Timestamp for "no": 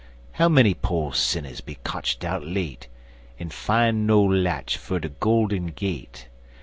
4.07-4.19